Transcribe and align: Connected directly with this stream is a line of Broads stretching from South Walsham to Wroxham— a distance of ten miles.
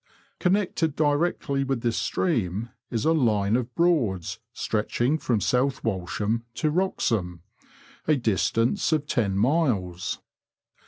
Connected 0.39 0.95
directly 0.95 1.63
with 1.63 1.81
this 1.81 1.95
stream 1.95 2.69
is 2.89 3.05
a 3.05 3.13
line 3.13 3.55
of 3.55 3.75
Broads 3.75 4.39
stretching 4.51 5.19
from 5.19 5.39
South 5.39 5.83
Walsham 5.83 6.43
to 6.55 6.71
Wroxham— 6.71 7.41
a 8.07 8.15
distance 8.15 8.91
of 8.93 9.05
ten 9.05 9.37
miles. 9.37 10.19